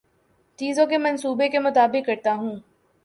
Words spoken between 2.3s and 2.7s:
ہوں